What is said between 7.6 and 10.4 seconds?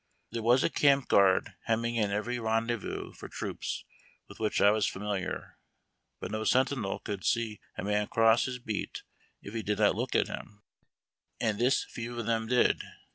a man cross his beat if he did not look at